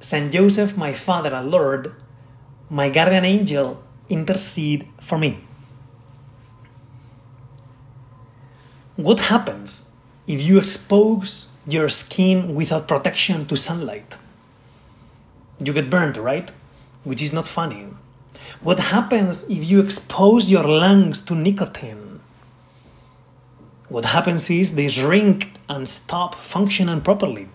[0.00, 1.92] Saint Joseph, my Father and Lord,
[2.70, 5.40] my guardian angel, intercede for me.
[8.96, 9.92] What happens
[10.26, 14.16] if you expose your skin without protection to sunlight?
[15.58, 16.50] You get burned, right?
[17.04, 17.86] Which is not funny.
[18.62, 22.20] What happens if you expose your lungs to nicotine?
[23.88, 27.48] What happens is they shrink and stop functioning properly.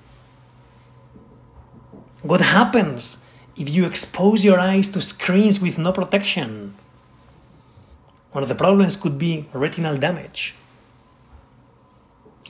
[2.25, 3.23] What happens
[3.55, 6.73] if you expose your eyes to screens with no protection?
[8.31, 10.55] One of the problems could be retinal damage.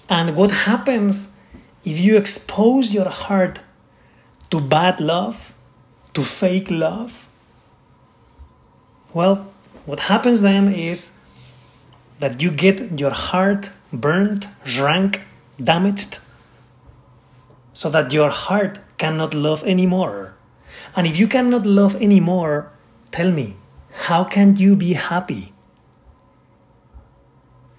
[0.08, 1.36] And what happens
[1.84, 3.60] if you expose your heart
[4.50, 5.54] to bad love,
[6.14, 7.28] to fake love?
[9.14, 9.46] Well,
[9.86, 11.18] what happens then is
[12.20, 15.20] that you get your heart burned, shrunk,
[15.62, 16.20] damaged,
[17.74, 20.36] so that your heart cannot love anymore.
[20.96, 22.72] And if you cannot love anymore,
[23.12, 23.58] tell me,
[24.10, 25.54] how can you be happy?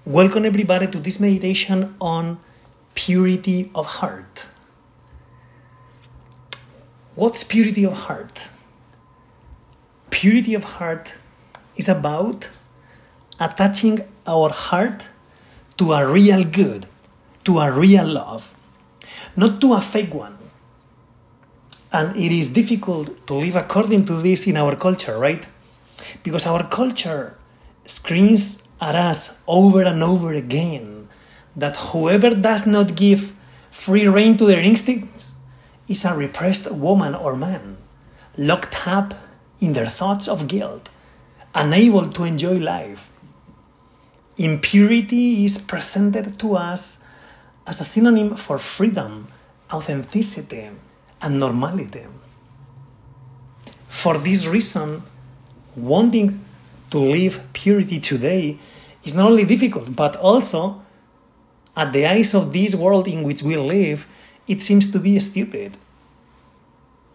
[0.05, 2.39] Welcome everybody to this meditation on
[2.95, 4.47] purity of heart.
[7.14, 8.48] What's purity of heart?
[10.11, 11.14] Purity of heart
[11.77, 12.48] is about
[13.41, 15.05] attaching our heart
[15.77, 16.86] to a real good,
[17.45, 18.55] to a real love,
[19.34, 20.36] not to a fake one.
[21.92, 25.47] And it is difficult to live according to this in our culture, right?
[26.23, 27.37] Because our culture
[27.87, 31.08] screams at us over and over again
[31.55, 33.35] that whoever does not give
[33.70, 35.36] free rein to their instincts
[35.89, 37.77] is a repressed woman or man,
[38.36, 39.14] locked up
[39.61, 40.89] in their thoughts of guilt,
[41.55, 43.11] unable to enjoy life.
[44.36, 47.05] Impurity is presented to us
[47.67, 49.29] as a synonym for freedom,
[49.73, 50.69] authenticity,
[51.27, 52.07] and normality.
[53.89, 55.03] For this reason,
[55.75, 56.41] wanting
[56.91, 58.59] to live purity today
[59.05, 60.83] is not only difficult, but also,
[61.77, 64.07] at the eyes of this world in which we live,
[64.47, 65.77] it seems to be stupid.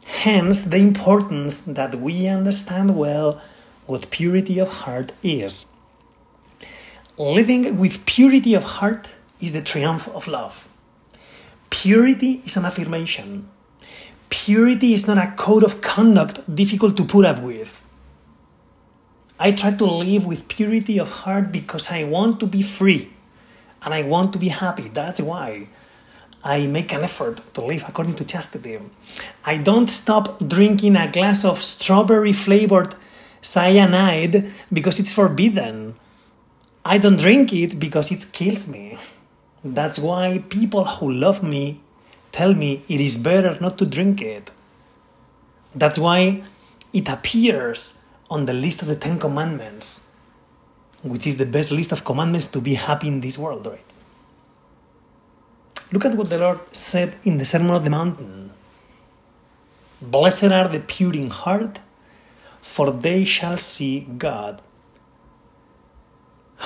[0.06, 3.42] Hence, the importance that we understand well
[3.86, 5.68] what purity of heart is.
[7.18, 9.08] Living with purity of heart
[9.40, 10.68] is the triumph of love.
[11.70, 13.48] Purity is an affirmation.
[14.32, 17.86] Purity is not a code of conduct difficult to put up with.
[19.38, 23.12] I try to live with purity of heart because I want to be free
[23.84, 24.88] and I want to be happy.
[24.88, 25.68] That's why
[26.44, 28.80] I make an effort to live according to chastity.
[29.44, 32.96] I don't stop drinking a glass of strawberry flavored
[33.42, 35.96] cyanide because it's forbidden.
[36.86, 38.98] I don't drink it because it kills me.
[39.64, 41.82] That's why people who love me
[42.32, 44.52] tell me it is better not to drink it.
[45.74, 46.44] That's why
[46.94, 50.12] it appears on the list of the Ten Commandments,
[51.04, 53.86] which is the best list of commandments to be happy in this world, right?
[55.92, 58.52] Look at what the Lord said in the Sermon on the Mountain
[60.02, 61.80] Blessed are the pure in heart,
[62.60, 64.60] for they shall see God.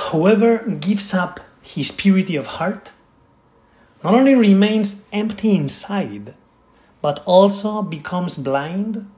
[0.09, 2.91] Whoever gives up his purity of heart
[4.03, 6.33] not only remains empty inside,
[7.01, 9.09] but also becomes blind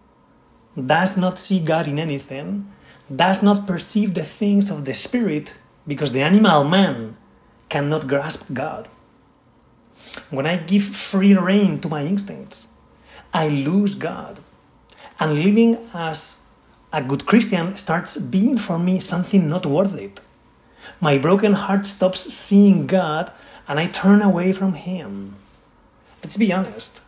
[0.78, 2.72] does not see God in anything,
[3.14, 5.54] does not perceive the things of the Spirit,
[5.88, 7.18] because the animal man
[7.70, 8.88] cannot grasp God.
[10.30, 12.76] When I give free rein to my instincts,
[13.34, 14.40] I lose God.
[15.20, 16.48] And living as
[16.94, 20.20] a good Christian starts being for me something not worth it.
[21.02, 23.32] My broken heart stops seeing God
[23.68, 25.36] and I turn away from Him.
[26.24, 27.02] Let's be honest.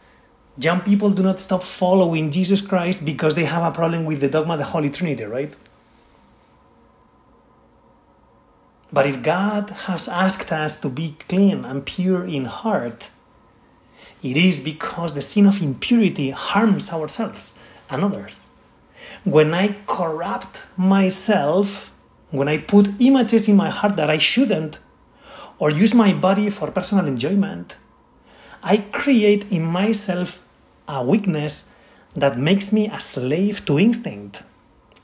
[0.58, 4.28] Young people do not stop following Jesus Christ because they have a problem with the
[4.28, 5.56] dogma of the Holy Trinity, right?
[8.92, 13.10] But if God has asked us to be clean and pure in heart,
[14.22, 17.60] it is because the sin of impurity harms ourselves
[17.90, 18.46] and others.
[19.24, 21.94] When I corrupt myself,
[22.32, 24.80] when I put images in my heart that I shouldn't,
[25.60, 27.76] or use my body for personal enjoyment,
[28.64, 30.44] I create in myself
[30.88, 31.76] a weakness
[32.16, 34.44] that makes me a slave to instinct,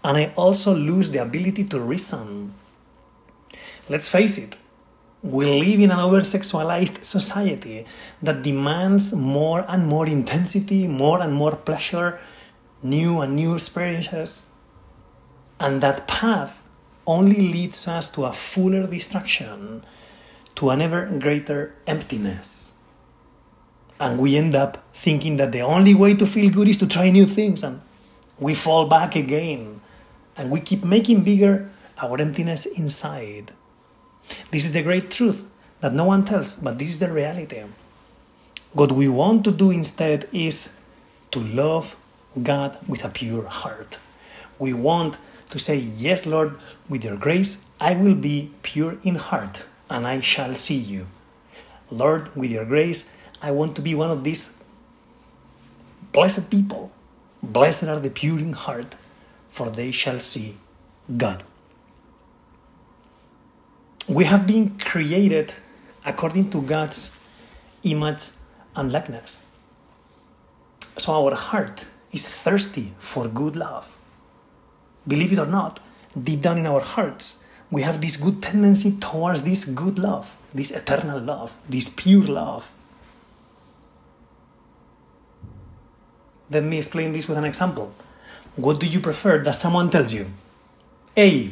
[0.04, 2.54] and I also lose the ability to reason.
[3.88, 4.56] Let's face it,
[5.22, 7.86] we live in an over sexualized society
[8.22, 12.20] that demands more and more intensity, more and more pleasure,
[12.82, 14.46] new and new experiences.
[15.60, 16.64] And that path
[17.08, 19.84] only leads us to a fuller distraction,
[20.56, 22.72] to an ever greater emptiness.
[24.00, 27.10] And we end up thinking that the only way to feel good is to try
[27.10, 27.82] new things, and
[28.40, 29.82] we fall back again,
[30.36, 31.70] and we keep making bigger
[32.02, 33.52] our emptiness inside.
[34.52, 35.48] This is the great truth
[35.80, 37.64] that no one tells, but this is the reality.
[38.74, 40.80] What we want to do instead is
[41.32, 41.96] to love
[42.42, 43.98] God with a pure heart.
[44.60, 45.18] We want
[45.52, 46.58] to say, Yes, Lord,
[46.90, 51.08] with your grace, I will be pure in heart and I shall see you.
[51.92, 54.58] Lord, with your grace, I want to be one of these
[56.12, 56.92] blessed people.
[57.44, 58.96] Blessed are the pure in heart,
[59.50, 60.58] for they shall see
[61.16, 61.44] God.
[64.08, 65.54] We have been created
[66.06, 67.18] according to God's
[67.84, 68.30] image
[68.76, 69.46] and likeness.
[70.98, 73.96] So our heart is thirsty for good love.
[75.08, 75.80] Believe it or not,
[76.22, 80.72] deep down in our hearts, we have this good tendency towards this good love, this
[80.72, 82.72] eternal love, this pure love.
[86.50, 87.94] Let me explain this with an example.
[88.56, 90.28] What do you prefer that someone tells you?
[91.18, 91.52] A.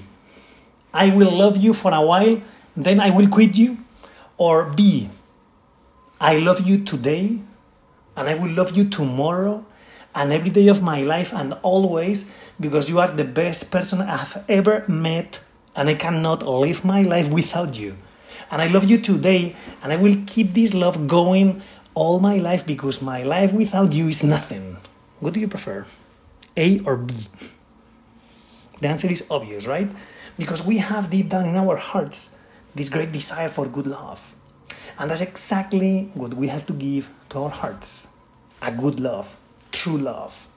[0.93, 2.41] I will love you for a while,
[2.77, 3.79] then I will quit you.
[4.37, 5.09] Or B.
[6.21, 7.39] I love you today,
[8.15, 9.65] and I will love you tomorrow,
[10.15, 14.43] and every day of my life, and always, because you are the best person I've
[14.47, 15.42] ever met,
[15.75, 17.97] and I cannot live my life without you.
[18.51, 21.61] And I love you today, and I will keep this love going
[21.93, 24.77] all my life because my life without you is nothing.
[25.19, 25.85] What do you prefer?
[26.57, 27.13] A or B?
[28.79, 29.89] The answer is obvious, right?
[30.37, 32.37] Because we have deep down in our hearts
[32.75, 34.35] this great desire for good love.
[34.99, 38.13] And that's exactly what we have to give to our hearts
[38.61, 39.37] a good love,
[39.71, 40.47] true love.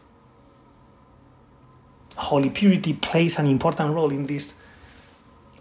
[2.16, 4.62] Holy purity plays an important role in this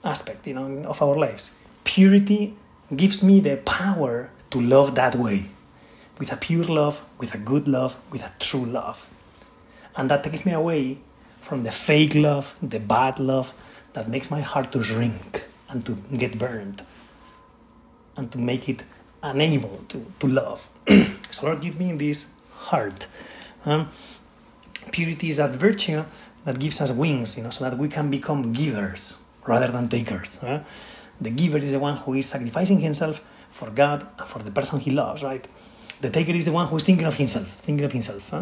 [0.05, 1.51] aspect you know, of our lives.
[1.83, 2.55] Purity
[2.95, 5.45] gives me the power to love that way
[6.19, 9.09] with a pure love, with a good love, with a true love.
[9.97, 10.99] And that takes me away
[11.41, 13.53] from the fake love, the bad love
[13.93, 16.83] that makes my heart to shrink and to get burned
[18.17, 18.83] and to make it
[19.23, 20.69] unable to, to love.
[21.31, 23.07] so, Lord, give me this heart.
[23.65, 23.89] Um,
[24.91, 26.05] purity is that virtue
[26.45, 30.39] that gives us wings, you know, so that we can become givers rather than takers.
[31.21, 34.80] The giver is the one who is sacrificing himself for God and for the person
[34.80, 35.47] he loves, right?
[36.01, 38.33] The taker is the one who is thinking of himself, thinking of himself.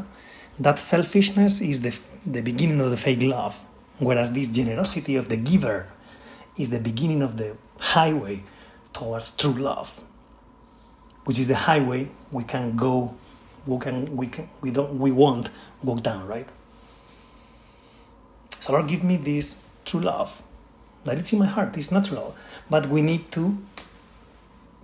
[0.59, 3.59] That selfishness is the, the beginning of the fake love,
[3.99, 5.87] whereas this generosity of the giver
[6.57, 8.43] is the beginning of the highway
[8.91, 10.03] towards true love,
[11.25, 13.15] which is the highway we can go,
[13.65, 15.49] we can, we can, we don't, we won't
[15.83, 16.47] walk down, right?
[18.59, 20.43] So Lord, give me this true love
[21.05, 22.35] that it's in my heart, it's natural,
[22.69, 23.57] but we need to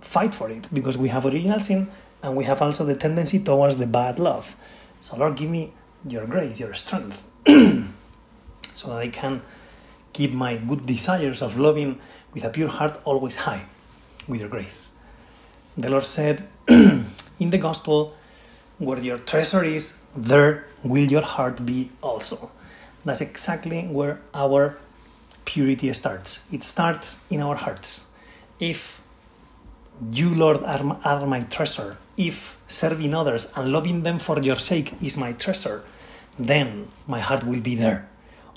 [0.00, 1.88] fight for it because we have original sin
[2.22, 4.56] and we have also the tendency towards the bad love.
[5.00, 5.72] So, Lord, give me
[6.06, 9.42] your grace, your strength, so that I can
[10.12, 11.98] keep my good desires of loving
[12.34, 13.64] with a pure heart always high
[14.28, 14.98] with your grace.
[15.76, 18.14] The Lord said in the Gospel,
[18.78, 22.50] Where your treasure is, there will your heart be also.
[23.04, 24.78] That's exactly where our
[25.44, 26.52] purity starts.
[26.52, 28.10] It starts in our hearts.
[28.58, 29.00] If
[30.12, 34.94] you, Lord, are, are my treasure, if serving others and loving them for your sake
[35.02, 35.84] is my treasure,
[36.38, 38.08] then my heart will be there.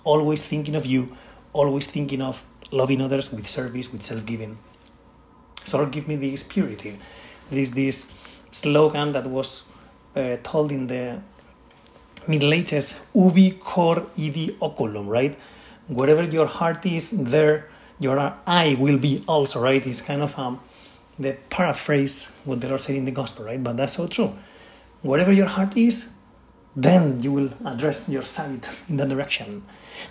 [0.04, 1.16] Always thinking of you,
[1.54, 4.58] always thinking of loving others with service, with self giving.
[5.66, 7.00] So, Lord, give me this purity.
[7.50, 8.14] There is this
[8.52, 9.72] slogan that was
[10.16, 11.22] uh, told in the
[12.28, 15.38] Middle Ages Ubi cor ibi oculum, right?
[15.88, 19.86] Wherever your heart is, there your eye will be also, right?
[19.86, 20.60] It's kind of um,
[21.20, 23.64] the paraphrase what the Lord said in the gospel, right?
[23.64, 24.34] But that's so true.
[25.02, 26.14] Wherever your heart is,
[26.76, 29.64] then you will address your sight in that direction.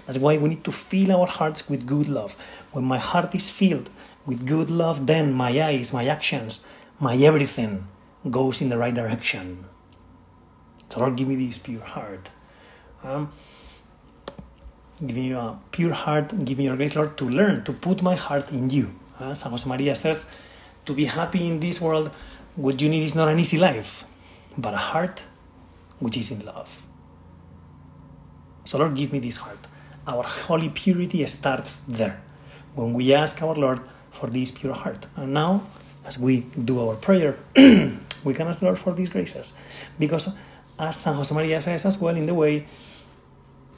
[0.07, 2.37] That's why we need to fill our hearts with good love.
[2.71, 3.91] When my heart is filled
[4.27, 6.65] with good love, then my eyes, my actions,
[7.01, 7.89] my everything
[8.31, 9.65] goes in the right direction.
[10.89, 12.31] So Lord, give me this pure heart.
[13.03, 13.33] Um,
[15.07, 18.15] give me a pure heart, give me your grace, Lord, to learn to put my
[18.15, 18.95] heart in you.
[19.19, 20.35] Uh, San Josemaría says,
[20.85, 22.11] to be happy in this world,
[22.57, 24.05] what you need is not an easy life,
[24.57, 25.23] but a heart
[25.99, 26.87] which is in love.
[28.65, 29.59] So, Lord, give me this heart.
[30.07, 32.21] Our holy purity starts there
[32.75, 33.81] when we ask our Lord
[34.11, 35.07] for this pure heart.
[35.17, 35.67] And now,
[36.05, 39.53] as we do our prayer, we can ask the Lord for these graces.
[39.99, 40.37] Because,
[40.79, 42.67] as San Josemaría says as well in the way,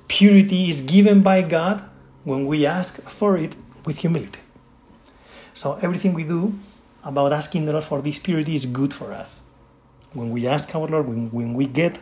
[0.08, 1.82] purity is given by God
[2.24, 4.40] when we ask for it with humility.
[5.52, 6.58] So, everything we do
[7.04, 9.40] about asking the Lord for this purity is good for us.
[10.12, 12.00] When we ask our Lord, when, when we get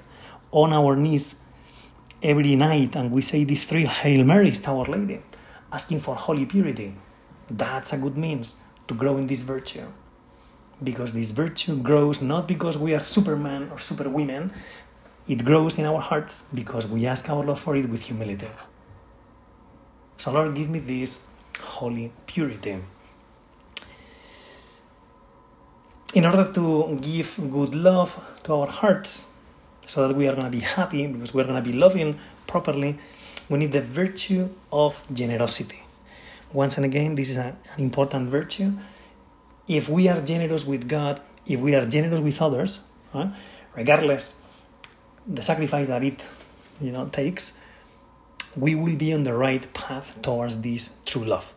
[0.52, 1.42] on our knees
[2.22, 5.20] every night and we say these three Hail Marys to Our Lady,
[5.72, 6.94] asking for holy purity,
[7.50, 9.86] that's a good means to grow in this virtue.
[10.82, 14.52] Because this virtue grows not because we are superman or superwomen,
[15.32, 18.52] it grows in our hearts because we ask our Lord for it with humility.
[20.18, 21.26] So, Lord, give me this
[21.60, 22.76] holy purity.
[26.14, 28.10] In order to give good love
[28.44, 29.32] to our hearts,
[29.86, 32.98] so that we are going to be happy because we're going to be loving properly,
[33.48, 35.82] we need the virtue of generosity.
[36.52, 38.72] Once and again, this is an important virtue.
[39.66, 42.82] If we are generous with God, if we are generous with others,
[43.74, 44.41] regardless
[45.26, 46.28] the sacrifice that it
[46.80, 47.60] you know takes,
[48.56, 51.52] we will be on the right path towards this true love.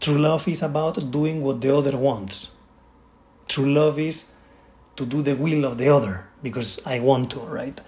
[0.00, 2.54] True love is about doing what the other wants.
[3.48, 4.32] True love is
[4.96, 7.80] to do the will of the other because I want to, right?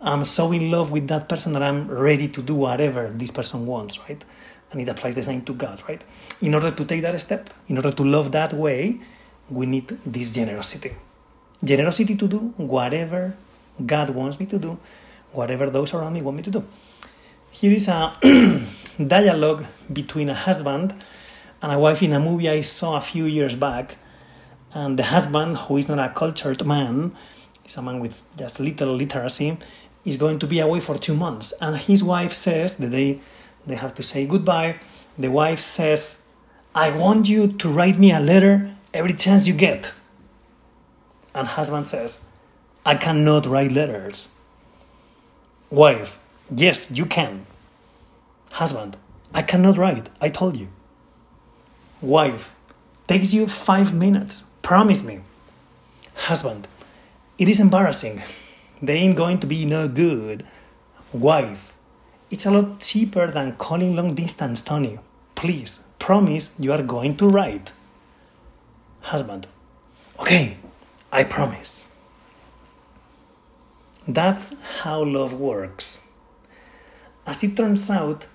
[0.00, 3.66] I'm so in love with that person that I'm ready to do whatever this person
[3.66, 4.24] wants, right?
[4.72, 6.02] And it applies the same to God, right?
[6.40, 9.00] In order to take that step, in order to love that way,
[9.50, 10.92] we need this generosity.
[11.62, 13.36] Generosity to do whatever
[13.84, 14.78] God wants me to do,
[15.32, 16.64] whatever those around me want me to do.
[17.50, 18.14] Here is a
[19.06, 20.94] dialogue between a husband
[21.62, 23.96] and a wife in a movie I saw a few years back
[24.72, 27.12] and the husband, who is not a cultured man,
[27.64, 29.58] is a man with just little literacy,
[30.04, 31.52] is going to be away for two months.
[31.60, 33.20] And his wife says, the day
[33.66, 34.76] they have to say goodbye,
[35.18, 36.26] the wife says,
[36.74, 39.92] I want you to write me a letter every chance you get.
[41.40, 42.26] And husband says,
[42.84, 44.28] I cannot write letters.
[45.70, 46.18] Wife,
[46.54, 47.46] yes, you can.
[48.50, 48.98] Husband,
[49.32, 50.68] I cannot write, I told you.
[52.02, 52.54] Wife,
[53.06, 54.50] takes you five minutes.
[54.60, 55.20] Promise me.
[56.28, 56.68] Husband,
[57.38, 58.20] it is embarrassing.
[58.82, 60.44] They ain't going to be no good.
[61.10, 61.72] Wife,
[62.30, 64.98] it's a lot cheaper than calling long distance, Tony.
[65.36, 67.72] Please, promise you are going to write.
[69.00, 69.46] Husband,
[70.18, 70.58] okay,
[71.12, 71.90] I promise.
[74.06, 76.10] That's how love works.
[77.26, 78.26] As it turns out,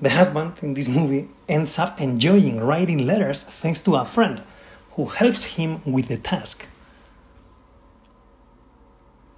[0.00, 4.42] the husband in this movie ends up enjoying writing letters thanks to a friend
[4.92, 6.66] who helps him with the task.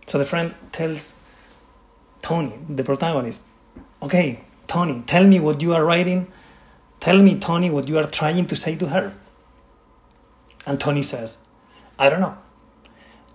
[0.06, 1.20] So the friend tells
[2.22, 3.44] Tony, the protagonist,
[4.02, 6.26] okay, Tony, tell me what you are writing.
[7.00, 9.14] Tell me, Tony, what you are trying to say to her.
[10.66, 11.44] And Tony says,
[11.98, 12.36] I don't know.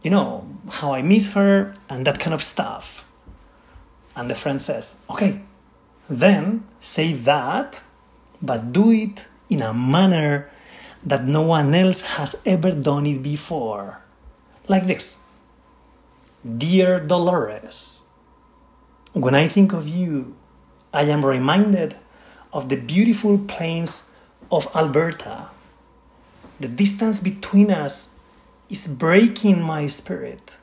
[0.03, 3.07] You know, how I miss her and that kind of stuff.
[4.15, 5.41] And the friend says, okay,
[6.09, 7.81] then say that,
[8.41, 10.49] but do it in a manner
[11.03, 14.01] that no one else has ever done it before.
[14.67, 15.17] Like this
[16.45, 18.03] Dear Dolores,
[19.13, 20.35] when I think of you,
[20.93, 21.97] I am reminded
[22.53, 24.11] of the beautiful plains
[24.51, 25.49] of Alberta.
[26.59, 28.10] The distance between us
[28.71, 30.57] is breaking my spirit.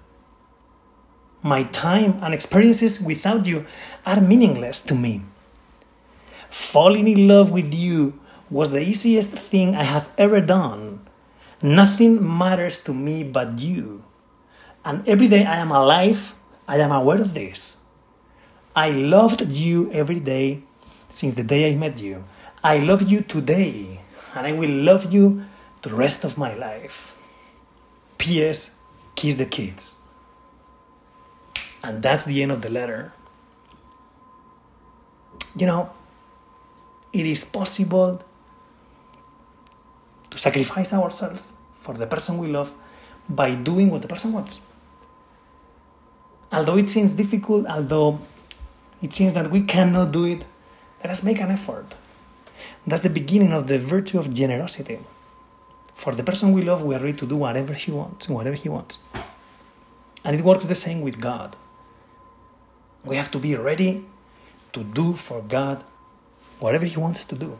[1.43, 3.67] My time and experiences without you
[4.07, 5.23] are meaningless to me.
[6.49, 8.19] Falling in love with you
[8.51, 11.07] was the easiest thing I have ever done.
[11.63, 14.03] Nothing matters to me but you.
[14.85, 16.35] And every day I am alive,
[16.67, 17.77] I am aware of this.
[18.75, 20.63] I loved you every day
[21.11, 22.25] since the day I met you.
[22.65, 24.01] I love you today,
[24.35, 25.45] and I will love you
[25.83, 27.18] the rest of my life.
[28.19, 28.79] P.S.
[29.15, 29.97] Kiss the kids.
[31.83, 33.13] And that's the end of the letter.
[35.57, 35.91] You know,
[37.13, 38.23] it is possible
[40.31, 42.75] to sacrifice ourselves for the person we love
[43.29, 44.61] by doing what the person wants.
[46.53, 48.21] Although it seems difficult, although
[49.03, 50.45] it seems that we cannot do it,
[51.03, 51.95] let us make an effort.
[52.87, 54.99] That's the beginning of the virtue of generosity.
[55.99, 58.69] For the person we love, we are ready to do whatever he wants, whatever he
[58.69, 58.99] wants.
[60.25, 61.57] And it works the same with God.
[63.05, 64.05] We have to be ready
[64.73, 65.85] to do for God
[66.59, 67.59] whatever He wants to do.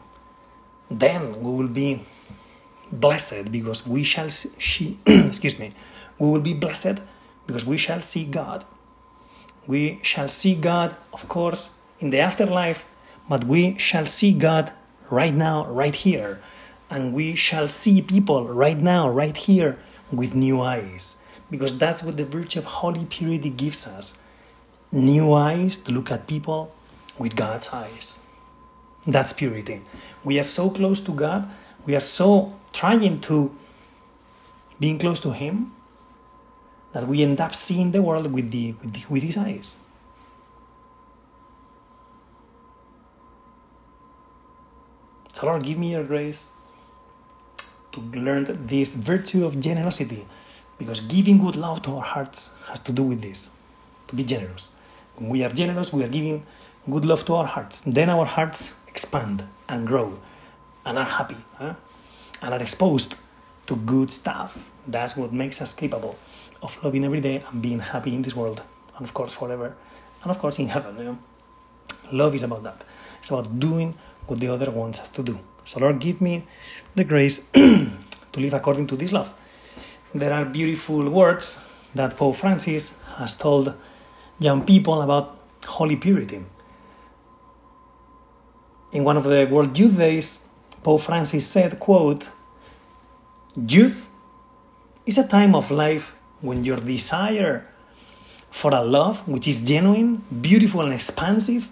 [0.89, 2.01] Then we will be
[2.91, 5.71] blessed because we shall see, excuse me,
[6.17, 6.99] we will be blessed
[7.45, 8.65] because we shall see God.
[9.67, 12.85] We shall see God, of course, in the afterlife,
[13.27, 14.71] but we shall see God
[15.09, 16.41] right now, right here.
[16.89, 19.77] And we shall see people right now, right here,
[20.11, 21.21] with new eyes.
[21.51, 24.21] Because that's what the virtue of holy purity gives us
[24.91, 26.75] new eyes to look at people
[27.17, 28.25] with God's eyes.
[29.05, 29.81] That's purity.
[30.23, 31.49] We are so close to God,
[31.85, 33.55] we are so trying to
[34.79, 35.73] being close to Him
[36.93, 39.77] that we end up seeing the world with, the, with, the, with His eyes.
[45.33, 46.45] So, Lord, give me your grace
[47.91, 50.25] to learn this virtue of generosity
[50.77, 53.49] because giving good love to our hearts has to do with this
[54.07, 54.69] to be generous.
[55.15, 56.45] When we are generous, we are giving
[56.89, 57.81] good love to our hearts.
[57.81, 60.19] Then our hearts expand and grow
[60.85, 61.75] and are happy huh?
[62.41, 63.15] and are exposed
[63.67, 64.71] to good stuff.
[64.87, 66.17] That's what makes us capable
[66.61, 68.63] of loving every day and being happy in this world
[68.97, 69.75] and, of course, forever.
[70.23, 70.97] And, of course, in heaven.
[70.97, 71.17] You know?
[72.11, 72.83] Love is about that.
[73.19, 73.93] It's about doing
[74.29, 75.39] what the other wants us to do.
[75.65, 76.45] So, Lord, give me
[76.95, 79.33] the grace to live according to this love.
[80.13, 83.75] There are beautiful words that Pope Francis has told
[84.39, 86.43] young people about holy purity.
[88.91, 90.45] In one of the World Youth Days,
[90.81, 92.29] Pope Francis said, quote,
[93.55, 94.09] Youth
[95.05, 97.67] is a time of life when your desire
[98.49, 101.69] for a love which is genuine, beautiful, and expansive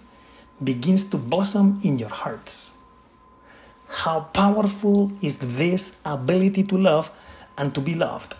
[0.62, 2.76] begins to blossom in your hearts.
[3.88, 7.10] How powerful is this ability to love
[7.56, 8.34] and to be loved?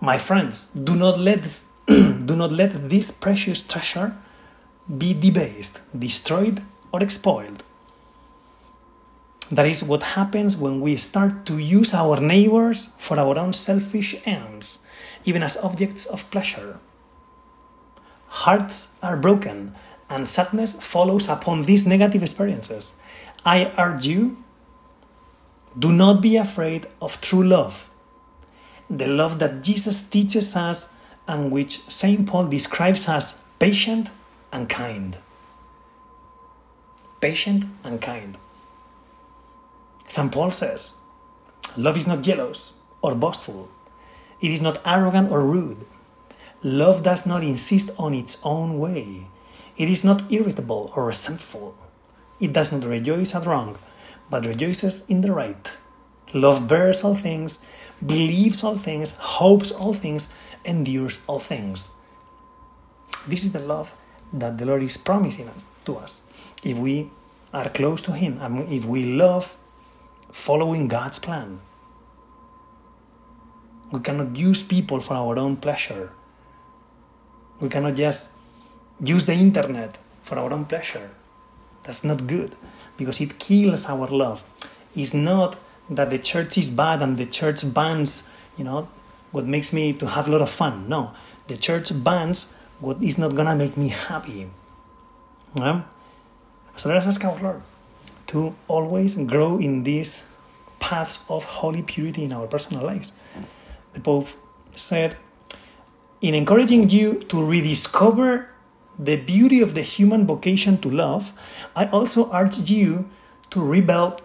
[0.00, 1.42] My friends, do not let
[1.86, 4.16] do not let this precious treasure
[4.86, 7.62] be debased, destroyed, or spoiled.
[9.50, 14.14] That is what happens when we start to use our neighbors for our own selfish
[14.24, 14.86] ends,
[15.24, 16.78] even as objects of pleasure.
[18.28, 19.74] Hearts are broken,
[20.08, 22.94] and sadness follows upon these negative experiences.
[23.44, 24.42] I urge you
[25.78, 27.88] do not be afraid of true love,
[28.90, 30.96] the love that Jesus teaches us
[31.28, 32.26] and which St.
[32.26, 34.08] Paul describes as patient
[34.52, 35.18] and kind.
[37.20, 38.38] Patient and kind.
[40.08, 40.32] St.
[40.32, 41.00] Paul says,
[41.76, 43.68] Love is not jealous or boastful,
[44.40, 45.84] it is not arrogant or rude.
[46.62, 49.26] Love does not insist on its own way.
[49.76, 51.76] It is not irritable or resentful.
[52.40, 53.78] It does not rejoice at wrong,
[54.28, 55.70] but rejoices in the right.
[56.34, 57.64] Love bears all things,
[58.04, 62.00] believes all things, hopes all things, endures all things.
[63.28, 63.94] This is the love
[64.32, 66.26] that the Lord is promising us, to us.
[66.64, 67.10] If we
[67.54, 69.56] are close to Him and if we love
[70.32, 71.60] following God's plan,
[73.92, 76.12] we cannot use people for our own pleasure.
[77.60, 78.36] We cannot just
[79.02, 81.10] use the internet for our own pleasure.
[81.82, 82.54] That's not good
[82.96, 84.44] because it kills our love.
[84.94, 85.56] It's not
[85.90, 88.88] that the church is bad and the church bans, you know,
[89.30, 90.88] what makes me to have a lot of fun.
[90.88, 91.12] No,
[91.46, 94.48] the church bans what is not gonna make me happy.
[95.56, 95.82] Yeah?
[96.76, 97.62] So let us ask our Lord
[98.28, 100.30] to always grow in these
[100.78, 103.12] paths of holy purity in our personal lives.
[103.94, 104.28] The Pope
[104.76, 105.16] said,
[106.20, 108.50] in encouraging you to rediscover
[108.98, 111.32] the beauty of the human vocation to love,
[111.76, 113.08] I also urge you
[113.50, 114.20] to rebel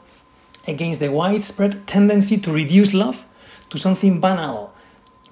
[0.67, 3.25] against the widespread tendency to reduce love
[3.69, 4.73] to something banal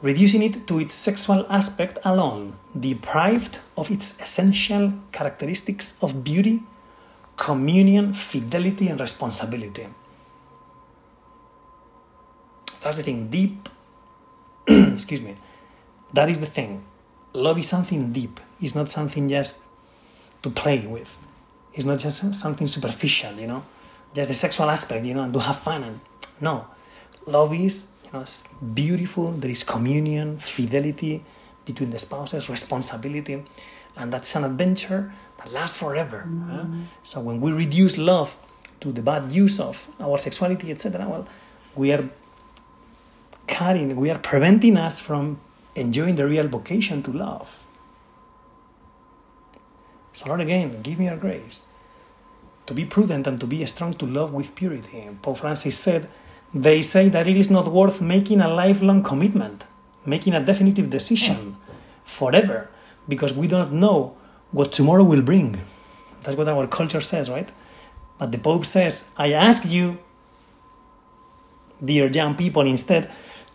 [0.02, 6.64] reducing it to its sexual aspect alone, deprived of its essential characteristics of beauty,
[7.38, 9.88] communion, fidelity, and responsibility.
[12.82, 13.70] That's the thing, deep.
[14.68, 15.36] excuse me.
[16.14, 16.84] That is the thing.
[17.34, 19.64] Love is something deep, it's not something just
[20.44, 21.18] to play with.
[21.74, 23.64] It's not just something superficial, you know,
[24.14, 25.84] just the sexual aspect, you know, and to have fun.
[25.84, 26.02] And
[26.42, 26.68] no,
[27.26, 28.44] love is you know, it's
[28.74, 29.32] beautiful.
[29.32, 31.24] There is communion, fidelity
[31.66, 33.46] between the spouses, responsibility,
[33.96, 36.26] and that's an adventure that lasts forever.
[36.28, 36.84] Mm-hmm.
[37.04, 38.38] So when we reduce love
[38.82, 41.28] to the bad use of our sexuality, etc., well,
[41.76, 42.10] we are
[43.48, 45.40] cutting, we are preventing us from
[45.76, 47.64] enjoying the real vocation to love.
[50.14, 51.72] So Lord, again, give me your grace
[52.66, 55.10] to be prudent and to be strong to love with purity.
[55.22, 56.10] Pope Francis said
[56.54, 59.66] they say that it is not worth making a lifelong commitment,
[60.06, 61.56] making a definitive decision
[62.04, 62.70] forever,
[63.08, 64.18] because we don't know
[64.52, 65.62] what tomorrow will bring.
[66.22, 67.50] That's what our culture says, right?
[68.18, 69.98] But the Pope says, I ask you,
[71.84, 73.10] dear young people, instead,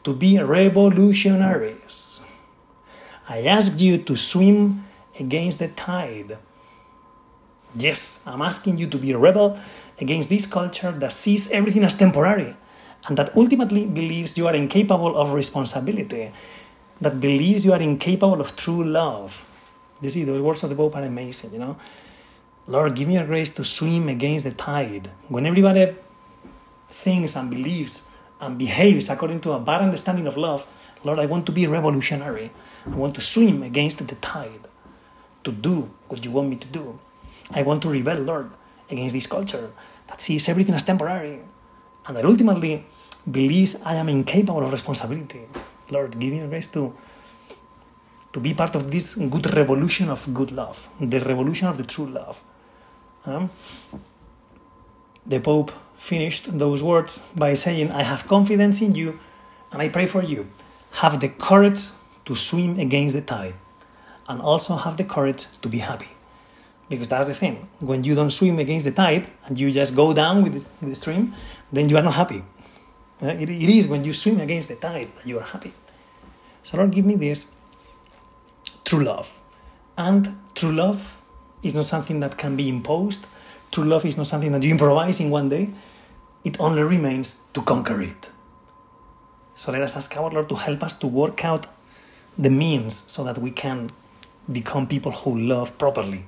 [0.07, 2.23] to be revolutionaries.
[3.29, 4.87] I ask you to swim
[5.19, 6.38] against the tide.
[7.75, 9.59] Yes, I'm asking you to be a rebel
[9.99, 12.55] against this culture that sees everything as temporary
[13.09, 16.31] and that ultimately believes you are incapable of responsibility,
[17.01, 19.42] that believes you are incapable of true love.
[20.01, 21.77] You see, those words of the Pope are amazing, you know.
[22.69, 25.11] Lord, give me a grace to swim against the tide.
[25.29, 25.97] When everybody
[26.88, 28.09] thinks and believes
[28.40, 30.66] and behaves according to a bad understanding of love,
[31.05, 32.51] Lord, I want to be revolutionary.
[32.87, 34.66] I want to swim against the tide,
[35.44, 36.99] to do what you want me to do.
[37.53, 38.51] I want to rebel, Lord,
[38.90, 39.70] against this culture
[40.09, 41.40] that sees everything as temporary
[42.07, 42.85] and that ultimately
[43.31, 45.46] believes I am incapable of responsibility.
[45.90, 46.94] Lord, give me grace to,
[48.33, 52.07] to be part of this good revolution of good love, the revolution of the true
[52.07, 52.42] love.
[53.25, 53.51] Um,
[55.25, 59.18] the Pope finished those words by saying, I have confidence in you
[59.72, 60.48] and I pray for you.
[60.92, 61.80] Have the courage
[62.24, 63.54] to swim against the tide
[64.28, 66.09] and also have the courage to be happy.
[66.88, 67.68] Because that's the thing.
[67.80, 71.35] When you don't swim against the tide and you just go down with the, stream,
[71.72, 72.44] then you are not happy.
[73.20, 75.72] Uh, it is when you swim against the tide that you are happy.
[76.62, 77.50] So, Lord, give me this
[78.85, 79.40] true love.
[79.96, 81.20] And true love
[81.62, 83.26] is not something that can be imposed.
[83.70, 85.70] True love is not something that you improvise in one day.
[86.44, 88.31] It only remains to conquer it.
[89.55, 91.66] So let us ask our Lord to help us to work out
[92.38, 93.90] the means so that we can
[94.50, 96.24] become people who love properly.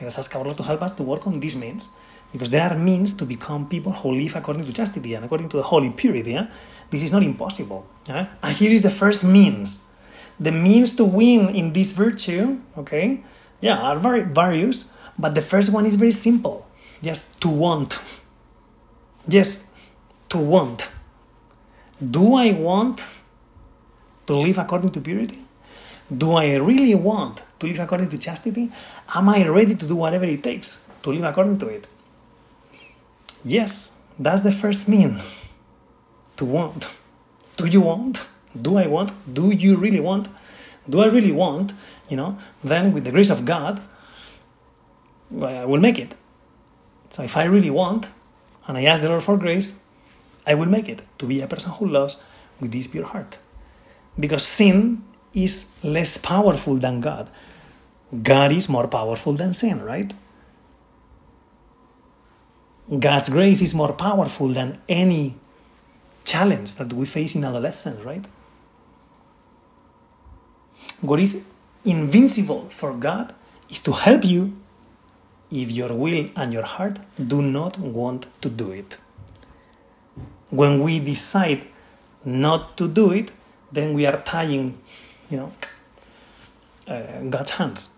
[0.00, 1.90] Let us ask our Lord to help us to work on these means
[2.32, 5.56] because there are means to become people who live according to chastity and according to
[5.56, 6.32] the holy purity.
[6.32, 6.48] Yeah?
[6.90, 7.86] This is not impossible.
[8.08, 8.26] Yeah?
[8.42, 9.86] And here is the first means.
[10.38, 13.24] The means to win in this virtue, okay,
[13.60, 16.65] yeah, are very various, but the first one is very simple.
[17.06, 18.00] Just to want.
[19.28, 19.72] Yes,
[20.28, 20.88] to want.
[22.00, 23.06] Do I want
[24.26, 25.38] to live according to purity?
[26.10, 28.72] Do I really want to live according to chastity?
[29.14, 31.86] Am I ready to do whatever it takes to live according to it?
[33.44, 35.20] Yes, that's the first mean.
[36.38, 36.88] To want.
[37.56, 38.26] Do you want?
[38.60, 39.12] Do I want?
[39.32, 40.26] Do you really want?
[40.90, 41.72] Do I really want?
[42.08, 43.80] You know, then with the grace of God,
[45.40, 46.16] uh, I will make it.
[47.10, 48.08] So if I really want,
[48.66, 49.82] and I ask the Lord for grace,
[50.46, 52.18] I will make it to be a person who loves
[52.60, 53.38] with this pure heart.
[54.18, 57.30] Because sin is less powerful than God.
[58.22, 60.12] God is more powerful than sin, right?
[62.98, 65.34] God's grace is more powerful than any
[66.24, 68.24] challenge that we face in adolescence, right?
[71.00, 71.46] What is
[71.84, 73.34] invincible for God
[73.68, 74.56] is to help you
[75.50, 78.98] if your will and your heart do not want to do it.
[80.50, 81.66] When we decide
[82.24, 83.30] not to do it,
[83.72, 84.78] then we are tying,
[85.30, 85.52] you know,
[86.88, 87.94] uh, God's hands.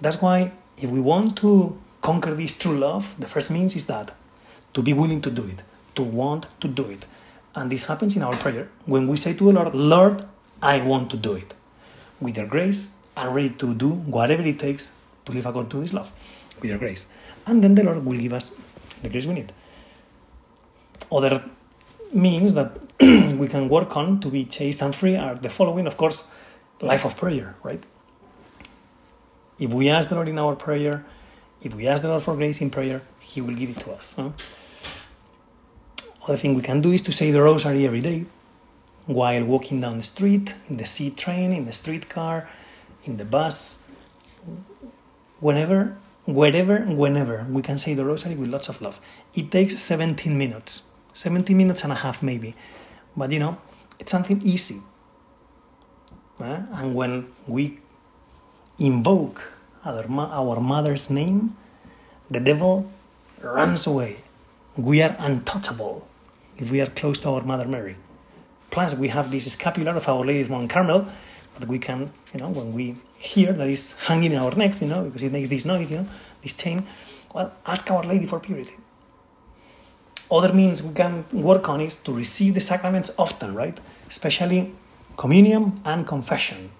[0.00, 4.12] That's why if we want to conquer this true love, the first means is that
[4.74, 5.62] to be willing to do it,
[5.94, 7.06] to want to do it.
[7.54, 10.26] And this happens in our prayer when we say to the Lord, Lord,
[10.60, 11.54] I want to do it.
[12.20, 14.92] With your grace, I'm ready to do whatever it takes
[15.26, 16.10] to live according to this love,
[16.60, 17.06] with your grace.
[17.46, 18.52] And then the Lord will give us
[19.02, 19.52] the grace we need.
[21.12, 21.44] Other
[22.12, 25.96] means that we can work on to be chaste and free are the following, of
[25.96, 26.28] course,
[26.80, 27.82] life of prayer, right?
[29.58, 31.04] If we ask the Lord in our prayer,
[31.62, 34.14] if we ask the Lord for grace in prayer, He will give it to us.
[34.14, 34.30] Huh?
[36.24, 38.26] Other thing we can do is to say the rosary every day
[39.06, 42.48] while walking down the street, in the C train, in the streetcar,
[43.04, 43.86] in the bus,
[45.40, 49.00] whenever, wherever, whenever we can say the rosary with lots of love.
[49.34, 50.82] It takes 17 minutes,
[51.14, 52.54] 17 minutes and a half maybe,
[53.16, 53.58] but you know,
[53.98, 54.80] it's something easy.
[56.40, 57.78] Uh, and when we
[58.78, 59.52] invoke
[59.84, 61.56] our, our mother's name,
[62.30, 62.90] the devil
[63.40, 64.18] runs away.
[64.76, 66.06] We are untouchable
[66.58, 67.96] if we are close to our Mother Mary.
[68.70, 71.06] Plus, we have this scapular of Our Lady of Mount Carmel
[71.58, 74.88] that we can, you know, when we hear that is hanging in our necks, you
[74.88, 76.06] know, because it makes this noise, you know,
[76.42, 76.86] this chain.
[77.34, 78.74] Well, ask Our Lady for purity.
[80.30, 83.78] Other means we can work on is to receive the sacraments often, right?
[84.08, 84.74] Especially
[85.16, 86.70] communion and confession.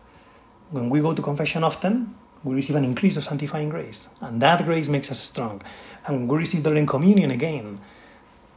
[0.70, 4.08] When we go to confession often, we receive an increase of sanctifying grace.
[4.20, 5.62] And that grace makes us strong.
[6.06, 7.80] And when we receive the Holy Communion again,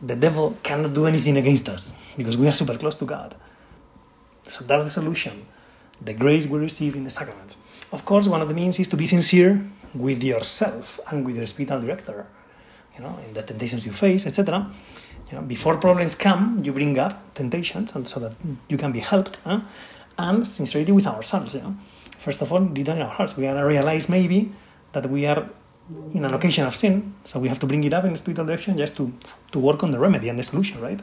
[0.02, 3.36] the devil cannot do anything against us because we are super close to God.
[4.44, 5.46] So that's the solution.
[6.02, 7.58] The grace we receive in the sacraments.
[7.92, 11.46] Of course, one of the means is to be sincere with yourself and with your
[11.46, 12.26] spiritual director.
[12.96, 14.70] You know, in the temptations you face, etc.
[15.32, 18.34] You know, before problems come, you bring up temptations, and so that
[18.68, 19.38] you can be helped.
[19.46, 19.62] Huh?
[20.20, 21.56] and sincerity with ourselves.
[21.56, 21.76] You know,
[22.18, 24.52] first of all, deep down in our hearts, we gotta realize maybe
[24.92, 25.50] that we are
[26.14, 28.78] in a location of sin, so we have to bring it up in spiritual direction
[28.78, 29.12] just to
[29.52, 31.02] to work on the remedy and the solution, right?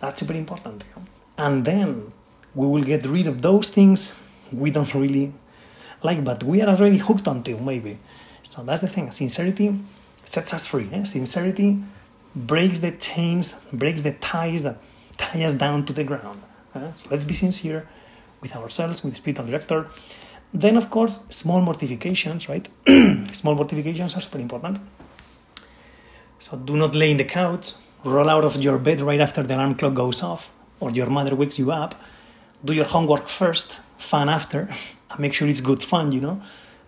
[0.00, 0.84] That's super important.
[0.88, 1.06] You know?
[1.36, 2.12] And then
[2.54, 4.14] we will get rid of those things
[4.52, 5.32] we don't really
[6.02, 7.98] like, but we are already hooked onto maybe.
[8.42, 9.10] So that's the thing.
[9.10, 9.80] Sincerity
[10.24, 10.88] sets us free.
[10.92, 11.04] Eh?
[11.04, 11.82] Sincerity
[12.36, 14.76] breaks the chains, breaks the ties that
[15.16, 16.42] tie us down to the ground.
[16.74, 16.92] Eh?
[16.96, 17.88] So let's be sincere
[18.40, 19.88] with ourselves, with the spiritual director.
[20.52, 22.68] Then, of course, small mortifications, right?
[23.34, 24.78] small mortifications are super important.
[26.38, 27.72] So do not lay in the couch,
[28.04, 31.34] roll out of your bed right after the alarm clock goes off, or your mother
[31.34, 31.94] wakes you up.
[32.64, 34.68] Do your homework first, fun after,
[35.10, 36.40] and make sure it's good fun, you know?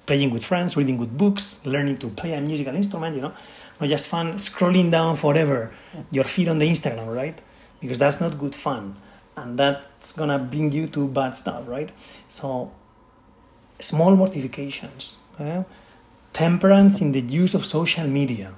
[0.06, 3.32] Playing with friends, reading good books, learning to play a musical instrument, you know?
[3.80, 5.72] Not just fun scrolling down forever
[6.10, 7.38] your feed on the Instagram, right?
[7.80, 8.96] Because that's not good fun.
[9.36, 11.92] And that's gonna bring you to bad stuff, right?
[12.28, 12.72] So,
[13.78, 15.62] small mortifications, eh?
[16.32, 18.52] temperance in the use of social media.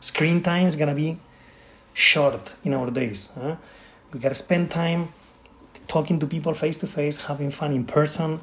[0.00, 1.18] Screen time is gonna be
[1.92, 3.32] short in our days.
[3.40, 3.56] Eh?
[4.12, 5.08] We gotta spend time
[5.86, 8.40] talking to people face to face, having fun in person,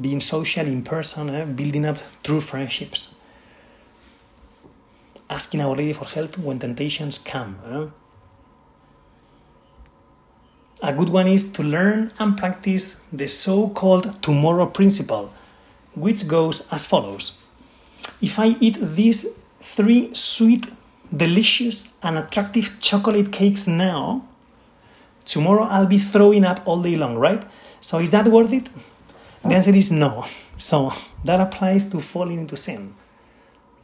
[0.00, 1.44] being social in person, eh?
[1.44, 3.14] building up true friendships.
[5.28, 7.58] Asking Our Lady for help when temptations come.
[7.66, 7.86] Eh?
[10.84, 15.32] A good one is to learn and practice the so called tomorrow principle,
[15.94, 17.38] which goes as follows
[18.20, 20.66] If I eat these three sweet,
[21.16, 24.24] delicious, and attractive chocolate cakes now,
[25.24, 27.42] tomorrow I'll be throwing up all day long, right?
[27.80, 28.68] So is that worth it?
[29.44, 30.26] The answer is no.
[30.58, 30.92] So
[31.24, 32.94] that applies to falling into sin.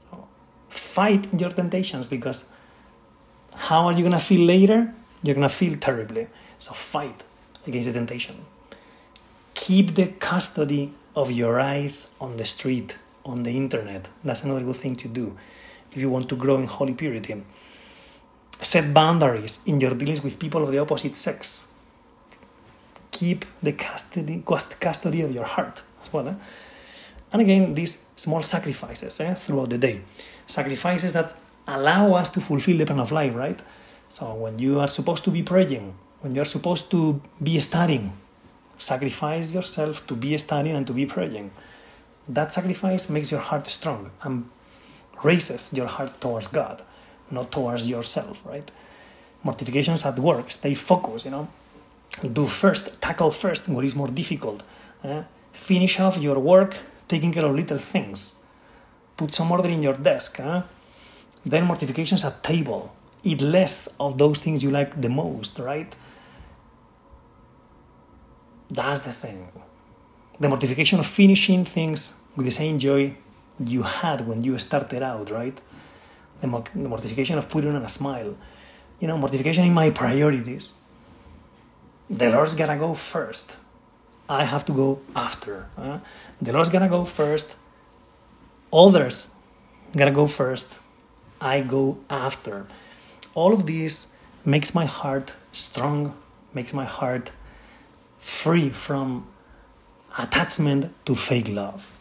[0.09, 0.29] So
[0.69, 2.51] fight your temptations because
[3.53, 4.95] how are you gonna feel later?
[5.25, 6.29] You're gonna feel terribly.
[6.59, 7.25] So fight
[7.67, 8.37] against the temptation.
[9.55, 14.07] Keep the custody of your eyes on the street, on the internet.
[14.23, 15.37] That's another good thing to do
[15.91, 17.43] if you want to grow in holy purity.
[18.61, 21.69] Set boundaries in your dealings with people of the opposite sex.
[23.11, 24.43] Keep the custody,
[24.81, 26.29] custody of your heart as well.
[26.29, 26.35] Eh?
[27.33, 30.01] And again, these small sacrifices eh, throughout the day.
[30.47, 31.35] Sacrifices that
[31.67, 33.61] allow us to fulfill the plan of life, right?
[34.09, 38.13] So when you are supposed to be praying, when you're supposed to be studying,
[38.79, 41.51] sacrifice yourself to be studying and to be praying.
[42.29, 44.49] That sacrifice makes your heart strong and
[45.23, 46.83] raises your heart towards God,
[47.31, 48.71] not towards yourself, right?
[49.43, 51.49] Mortifications at work, stay focused, you know.
[52.33, 54.63] Do first, tackle first what is more difficult.
[55.05, 55.23] Eh?
[55.53, 56.75] Finish off your work
[57.07, 58.37] taking care of little things.
[59.17, 60.41] Put some order in your desk.
[60.41, 60.63] Eh?
[61.45, 62.95] Then mortifications at table.
[63.23, 65.95] Eat less of those things you like the most, right?
[68.71, 69.49] That's the thing.
[70.39, 73.17] The mortification of finishing things with the same joy
[73.65, 75.61] you had when you started out, right?
[76.41, 78.37] The, mo- the mortification of putting on a smile.
[79.01, 80.75] You know, mortification in my priorities.
[82.11, 83.57] The Lord's gotta go first.
[84.29, 85.69] I have to go after.
[85.77, 86.01] Huh?
[86.41, 87.57] The Lord's gotta go first.
[88.73, 89.29] Others
[89.97, 90.77] gotta go first.
[91.41, 92.67] I go after.
[93.35, 94.13] All of this
[94.45, 96.15] makes my heart strong,
[96.53, 97.31] makes my heart
[98.19, 99.27] free from
[100.19, 101.99] attachment to fake love.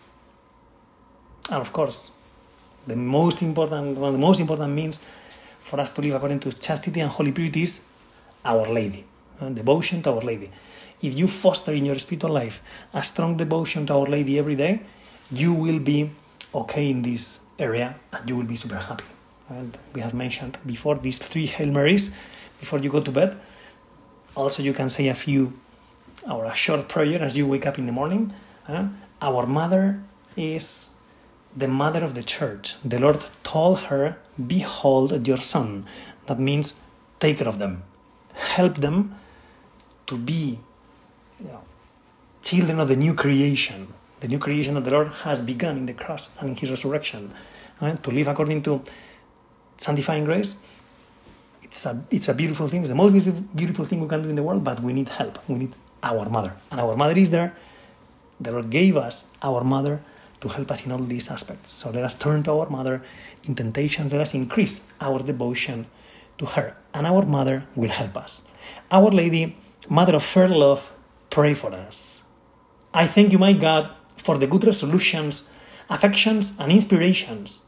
[1.50, 2.12] And of course,
[2.88, 5.04] the most important, one of the most important means
[5.60, 7.86] for us to live according to chastity and holy purity is
[8.46, 9.06] Our Lady,
[9.42, 10.50] uh, devotion to Our Lady.
[11.02, 12.62] If you foster in your spiritual life
[12.94, 14.82] a strong devotion to Our Lady every day,
[15.32, 16.10] you will be
[16.56, 19.04] okay in this area and you will be super happy.
[19.50, 22.16] And we have mentioned before these three Hail Marys
[22.60, 23.38] before you go to bed.
[24.36, 25.54] Also, you can say a few
[26.30, 28.34] or a short prayer as you wake up in the morning.
[28.68, 28.88] Uh,
[29.22, 30.02] our mother
[30.36, 30.97] is
[31.58, 32.76] the mother of the church.
[32.84, 35.86] The Lord told her, Behold your son.
[36.28, 36.80] That means
[37.20, 37.84] take care of them,
[38.34, 39.16] help them
[40.06, 40.60] to be
[41.40, 41.62] you know,
[42.44, 45.94] children of the new creation, the new creation that the Lord has begun in the
[45.94, 47.34] cross and in his resurrection.
[47.82, 48.82] Uh, to live according to
[49.78, 50.60] sanctifying grace,
[51.64, 52.82] it's a, it's a beautiful thing.
[52.82, 55.10] It's the most beautiful, beautiful thing we can do in the world, but we need
[55.10, 55.40] help.
[55.48, 56.54] We need our mother.
[56.70, 57.56] And our mother is there.
[58.40, 60.02] The Lord gave us our mother
[60.42, 61.72] to help us in all these aspects.
[61.72, 63.04] So let us turn to our mother
[63.44, 64.12] in temptations.
[64.12, 65.88] Let us increase our devotion
[66.38, 66.76] to her.
[66.94, 68.44] And our mother will help us.
[68.92, 69.58] Our Lady,
[69.90, 70.92] Mother of Fair Love,
[71.30, 72.24] pray for us.
[72.94, 75.50] I thank you, my God, for the good resolutions,
[75.90, 77.66] affections, and inspirations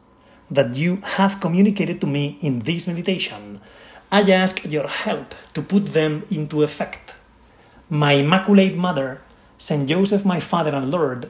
[0.51, 3.62] that you have communicated to me in this meditation.
[4.12, 7.13] I ask your help to put them into effect.
[7.89, 9.21] my Immaculate Mother,
[9.58, 11.29] Saint Joseph, my Father and Lord,